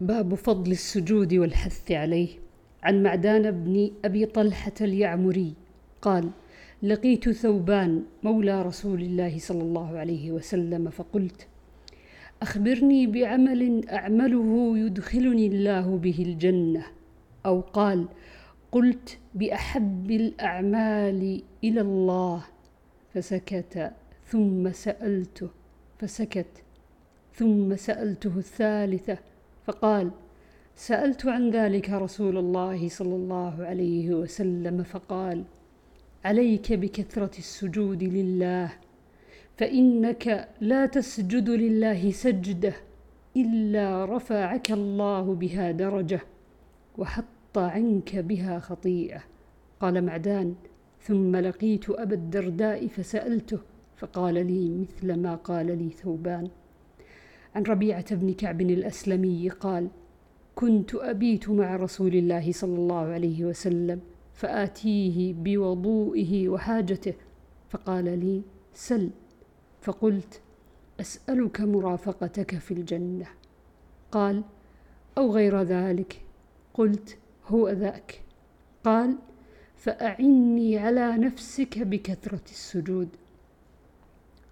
باب 0.00 0.34
فضل 0.34 0.72
السجود 0.72 1.34
والحث 1.34 1.92
عليه. 1.92 2.28
عن 2.82 3.02
معدان 3.02 3.50
بن 3.50 3.90
أبي 4.04 4.26
طلحة 4.26 4.72
اليعمري 4.80 5.54
قال 6.02 6.30
لقيت 6.82 7.30
ثوبان 7.30 8.02
مولى 8.22 8.62
رسول 8.62 9.02
الله 9.02 9.38
صلى 9.38 9.62
الله 9.62 9.98
عليه 9.98 10.32
وسلم 10.32 10.90
فقلت 10.90 11.46
أخبرني 12.42 13.06
بعمل 13.06 13.88
أعمله 13.88 14.78
يدخلني 14.78 15.46
الله 15.46 15.96
به 15.96 16.16
الجنة. 16.18 16.86
أو 17.46 17.60
قال 17.60 18.08
قلت 18.72 19.18
بأحب 19.34 20.10
الأعمال 20.10 21.42
إلى 21.64 21.80
الله. 21.80 22.44
فسكت 23.14 23.92
ثم 24.26 24.72
سألته 24.72 25.48
فسكت 25.98 26.64
ثم 27.34 27.76
سألته 27.76 28.38
الثالثة 28.38 29.18
فقال 29.66 30.10
سألت 30.76 31.26
عن 31.26 31.50
ذلك 31.50 31.90
رسول 31.90 32.38
الله 32.38 32.88
صلى 32.88 33.14
الله 33.14 33.64
عليه 33.64 34.14
وسلم 34.14 34.82
فقال 34.82 35.44
عليك 36.24 36.72
بكثرة 36.72 37.38
السجود 37.38 38.02
لله 38.04 38.72
فإنك 39.56 40.48
لا 40.60 40.86
تسجد 40.86 41.50
لله 41.50 42.10
سجدة 42.10 42.74
إلا 43.36 44.04
رفعك 44.04 44.72
الله 44.72 45.34
بها 45.34 45.70
درجة 45.70 46.20
وحط 46.98 47.58
عنك 47.58 48.16
بها 48.16 48.58
خطيئة. 48.58 49.22
قال 49.80 50.04
معدان 50.04 50.54
ثم 51.02 51.36
لقيت 51.36 51.90
أبا 51.90 52.14
الدرداء 52.14 52.86
فسألته 52.86 53.58
فقال 53.96 54.34
لي 54.34 54.68
مثل 54.68 55.14
ما 55.14 55.34
قال 55.34 55.66
لي 55.66 55.90
ثوبان. 55.90 56.48
عن 57.54 57.62
ربيعة 57.62 58.14
بن 58.14 58.32
كعب 58.34 58.60
الأسلمي 58.60 59.48
قال 59.48 59.88
كنت 60.54 60.94
أبيت 60.94 61.48
مع 61.48 61.76
رسول 61.76 62.14
الله 62.14 62.52
صلى 62.52 62.76
الله 62.76 63.06
عليه 63.06 63.44
وسلم 63.44 64.00
فآتيه 64.34 65.34
بوضوئه 65.34 66.48
وحاجته 66.48 67.14
فقال 67.68 68.04
لي 68.04 68.42
سل 68.74 69.10
فقلت 69.80 70.40
أسألك 71.00 71.60
مرافقتك 71.60 72.58
في 72.58 72.74
الجنة 72.74 73.26
قال 74.12 74.42
أو 75.18 75.32
غير 75.32 75.62
ذلك 75.62 76.22
قلت 76.74 77.18
هو 77.46 77.68
ذاك 77.68 78.20
قال 78.84 79.16
فأعني 79.76 80.78
على 80.78 81.16
نفسك 81.16 81.78
بكثرة 81.78 82.42
السجود 82.50 83.08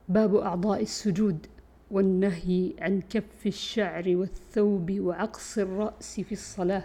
باب 0.08 0.36
أعضاء 0.36 0.82
السجود. 0.82 1.46
والنهي 1.90 2.72
عن 2.80 3.00
كف 3.10 3.46
الشعر 3.46 4.04
والثوب 4.08 4.92
وعقص 5.00 5.58
الرأس 5.58 6.20
في 6.20 6.32
الصلاة. 6.32 6.84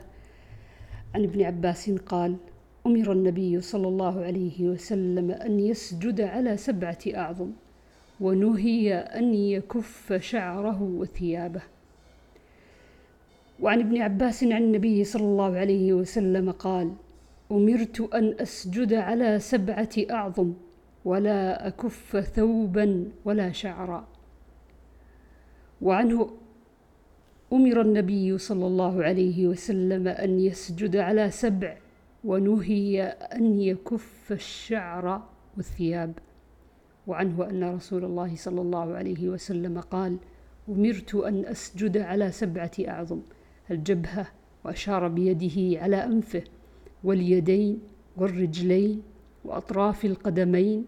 عن 1.16 1.24
ابن 1.24 1.44
عباس 1.44 1.90
قال 1.90 2.36
أمر 2.86 3.12
النبي 3.12 3.62
صلى 3.62 3.88
الله 3.88 4.24
عليه 4.24 4.64
وسلم 4.64 5.32
أن 5.32 5.60
يسجد 5.60 6.22
على 6.22 6.58
سبعة 6.58 7.00
أعظم 7.16 7.52
ونهي 8.22 8.94
أن 8.94 9.34
يكف 9.34 10.14
شعره 10.14 10.82
وثيابه. 10.84 11.62
وعن 13.60 13.80
ابن 13.80 14.02
عباس 14.02 14.44
عن 14.44 14.64
النبي 14.64 15.04
صلى 15.04 15.24
الله 15.24 15.58
عليه 15.58 15.94
وسلم 15.94 16.52
قال 16.52 16.94
أمرت 17.52 18.02
أن 18.14 18.36
أسجد 18.40 18.94
على 18.94 19.40
سبعة 19.40 19.90
أعظم 20.12 20.54
ولا 21.06 21.68
أكف 21.68 22.18
ثوبا 22.18 23.12
ولا 23.26 23.52
شعرا. 23.52 24.13
وعنه 25.84 26.30
أمر 27.54 27.82
النبي 27.82 28.38
صلى 28.38 28.68
الله 28.68 29.04
عليه 29.04 29.48
وسلم 29.48 30.08
أن 30.08 30.40
يسجد 30.40 30.96
على 30.96 31.32
سبع 31.32 31.78
ونهي 32.24 33.04
أن 33.36 33.62
يكف 33.62 34.32
الشعر 34.32 35.24
والثياب. 35.58 36.14
وعنه 37.08 37.50
أن 37.50 37.64
رسول 37.76 38.06
الله 38.06 38.36
صلى 38.36 38.62
الله 38.62 38.94
عليه 38.94 39.30
وسلم 39.30 39.80
قال 39.80 40.18
أمرت 40.70 41.16
أن 41.16 41.46
أسجد 41.46 41.98
على 41.98 42.32
سبعة 42.32 42.72
أعظم 42.88 43.22
الجبهة 43.72 44.28
وأشار 44.64 45.08
بيده 45.08 45.82
على 45.82 45.96
أنفه 45.96 46.44
واليدين 47.04 47.80
والرجلين 48.18 49.02
وأطراف 49.46 50.06
القدمين 50.06 50.86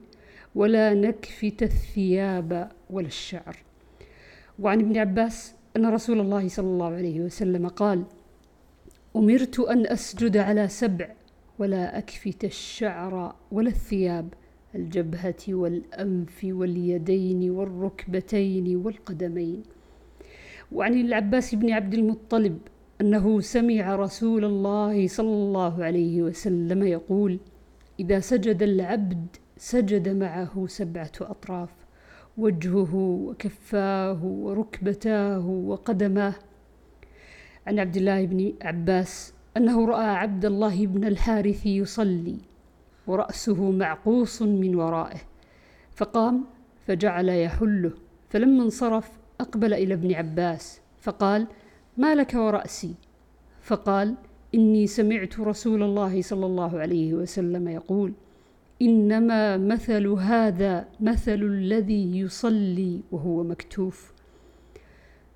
ولا 0.56 0.94
نكفت 0.94 1.64
الثياب 1.64 2.72
ولا 2.90 3.08
الشعر. 3.08 3.56
وعن 4.60 4.80
ابن 4.80 4.98
عباس 4.98 5.56
أن 5.76 5.86
رسول 5.86 6.20
الله 6.20 6.48
صلى 6.48 6.66
الله 6.68 6.86
عليه 6.86 7.22
وسلم 7.22 7.68
قال 7.68 8.04
أمرت 9.16 9.60
أن 9.60 9.88
أسجد 9.88 10.38
على 10.38 10.68
سبع 10.68 11.10
ولا 11.60 11.98
أكفت 11.98 12.44
الشعر 12.44 13.36
ولا 13.52 13.70
الثياب 13.70 14.34
الجبهة 14.76 15.44
والأنف 15.50 16.40
واليدين 16.44 17.50
والركبتين 17.50 18.76
والقدمين. 18.76 19.64
وعن 20.72 20.94
العباس 20.94 21.56
بن 21.56 21.72
عبد 21.72 21.94
المطلب 21.94 22.58
أنه 23.02 23.40
سمع 23.40 23.96
رسول 23.96 24.46
الله 24.46 25.08
صلى 25.08 25.34
الله 25.34 25.84
عليه 25.84 26.22
وسلم 26.22 26.84
يقول 26.84 27.40
إذا 28.00 28.20
سجد 28.20 28.64
العبد 28.64 29.28
سجد 29.58 30.10
معه 30.10 30.68
سبعة 30.68 31.12
أطراف. 31.22 31.85
وجهه 32.38 32.96
وكفاه 32.96 34.26
وركبتاه 34.26 35.48
وقدماه. 35.48 36.34
عن 37.68 37.80
عبد 37.80 37.98
الله 37.98 38.26
بن 38.26 38.54
عباس 38.62 39.34
أنه 39.58 39.86
رأى 39.86 40.06
عبد 40.06 40.46
الله 40.46 40.86
بن 40.88 41.04
الحارث 41.06 41.66
يصلي 41.66 42.38
ورأسه 43.08 43.72
معقوص 43.72 44.42
من 44.42 44.76
ورائه 44.76 45.20
فقام 45.96 46.44
فجعل 46.88 47.30
يحله 47.30 47.92
فلما 48.30 48.64
انصرف 48.64 49.12
أقبل 49.42 49.74
إلى 49.74 49.94
ابن 49.94 50.14
عباس 50.14 50.82
فقال 51.00 51.48
ما 51.98 52.16
لك 52.16 52.34
ورأسي؟ 52.34 52.96
فقال 53.62 54.16
إني 54.56 54.88
سمعت 54.88 55.40
رسول 55.40 55.84
الله 55.84 56.22
صلى 56.22 56.46
الله 56.46 56.80
عليه 56.80 57.14
وسلم 57.14 57.68
يقول 57.68 58.14
إنما 58.82 59.58
مثل 59.58 60.08
هذا 60.08 60.88
مثل 61.00 61.44
الذي 61.44 62.20
يصلي 62.20 63.02
وهو 63.12 63.44
مكتوف. 63.44 64.14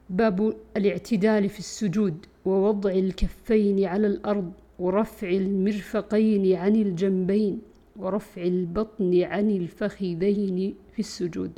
باب 0.09 0.53
الاعتدال 0.77 1.49
في 1.49 1.59
السجود 1.59 2.25
ووضع 2.45 2.91
الكفين 2.91 3.85
على 3.85 4.07
الأرض 4.07 4.51
ورفع 4.79 5.29
المرفقين 5.29 6.55
عن 6.55 6.75
الجنبين 6.75 7.61
ورفع 7.95 8.41
البطن 8.41 9.23
عن 9.23 9.49
الفخذين 9.49 10.75
في 10.93 10.99
السجود. 10.99 11.51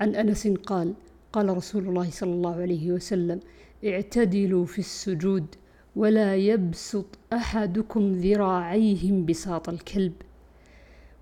عن 0.00 0.14
أنس 0.14 0.48
قال 0.48 0.94
قال 1.32 1.56
رسول 1.56 1.88
الله 1.88 2.10
صلى 2.10 2.32
الله 2.32 2.54
عليه 2.54 2.92
وسلم 2.92 3.40
اعتدلوا 3.84 4.64
في 4.64 4.78
السجود 4.78 5.46
ولا 5.96 6.36
يبسط 6.36 7.06
أحدكم 7.32 8.12
ذراعيه 8.12 9.10
انبساط 9.10 9.68
الكلب. 9.68 10.12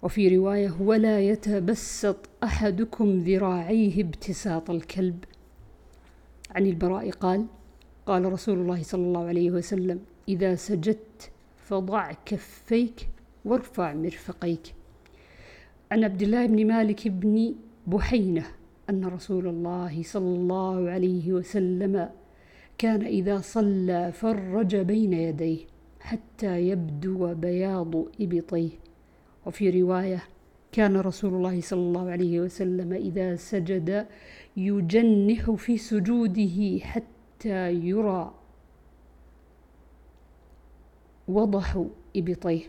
وفي 0.02 0.36
رواية 0.36 0.72
ولا 0.80 1.20
يتبسط 1.20 2.16
أحدكم 2.42 3.18
ذراعيه 3.18 4.02
ابتساط 4.02 4.70
الكلب. 4.70 5.24
عن 6.50 6.66
البراء 6.66 7.10
قال 7.10 7.46
قال 8.06 8.32
رسول 8.32 8.58
الله 8.58 8.82
صلى 8.82 9.02
الله 9.02 9.24
عليه 9.24 9.50
وسلم 9.50 10.00
إذا 10.28 10.54
سجدت 10.54 11.30
فضع 11.56 12.12
كفيك 12.26 13.08
وارفع 13.44 13.94
مرفقيك. 13.94 14.74
عن 15.92 16.04
عبد 16.04 16.22
الله 16.22 16.46
بن 16.46 16.66
مالك 16.66 17.08
بن 17.08 17.54
بحينة 17.86 18.46
أن 18.90 19.04
رسول 19.04 19.46
الله 19.46 20.02
صلى 20.02 20.36
الله 20.36 20.90
عليه 20.90 21.32
وسلم 21.32 22.08
كان 22.80 23.02
إذا 23.02 23.40
صلى 23.40 24.12
فرج 24.12 24.76
بين 24.76 25.12
يديه 25.12 25.58
حتى 26.00 26.68
يبدو 26.68 27.34
بياض 27.34 27.94
إبطيه. 28.20 28.70
وفي 29.46 29.82
رواية 29.82 30.22
كان 30.72 30.96
رسول 30.96 31.34
الله 31.34 31.60
صلى 31.60 31.80
الله 31.80 32.10
عليه 32.10 32.40
وسلم 32.40 32.92
إذا 32.92 33.36
سجد 33.36 34.06
يجنح 34.56 35.50
في 35.50 35.76
سجوده 35.76 36.78
حتى 36.80 37.72
يرى 37.72 38.34
وضح 41.28 41.84
إبطيه. 42.16 42.62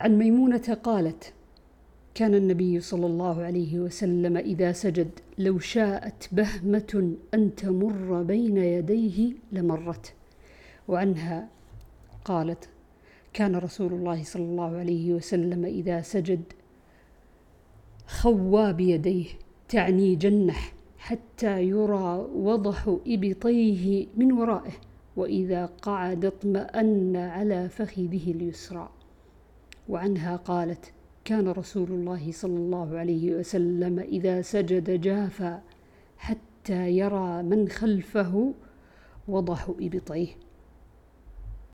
عن 0.00 0.18
ميمونة 0.18 0.78
قالت 0.82 1.32
كان 2.18 2.34
النبي 2.34 2.80
صلى 2.80 3.06
الله 3.06 3.42
عليه 3.42 3.78
وسلم 3.78 4.36
إذا 4.36 4.72
سجد 4.72 5.10
لو 5.38 5.58
شاءت 5.58 6.28
بهمة 6.32 7.16
أن 7.34 7.54
تمر 7.54 8.22
بين 8.22 8.56
يديه 8.56 9.32
لمرت. 9.52 10.14
وعنها 10.88 11.48
قالت 12.24 12.68
كان 13.32 13.56
رسول 13.56 13.92
الله 13.92 14.24
صلى 14.24 14.42
الله 14.42 14.76
عليه 14.76 15.12
وسلم 15.12 15.64
إذا 15.64 16.00
سجد 16.02 16.42
خوى 18.06 18.72
بيديه 18.72 19.26
تعني 19.68 20.16
جنح 20.16 20.72
حتى 20.98 21.62
يرى 21.62 22.28
وضح 22.34 22.96
إبطيه 23.06 24.06
من 24.16 24.32
ورائه 24.32 24.72
وإذا 25.16 25.66
قعد 25.66 26.24
اطمأن 26.24 27.16
على 27.16 27.68
فخذه 27.68 28.30
اليسرى. 28.30 28.88
وعنها 29.88 30.36
قالت 30.36 30.92
كان 31.28 31.48
رسول 31.48 31.88
الله 31.88 32.32
صلى 32.32 32.56
الله 32.56 32.98
عليه 32.98 33.34
وسلم 33.34 33.98
إذا 33.98 34.42
سجد 34.42 35.00
جافا 35.00 35.62
حتى 36.16 36.90
يرى 36.90 37.42
من 37.42 37.68
خلفه 37.68 38.54
وضح 39.28 39.74
إبطيه. 39.80 40.28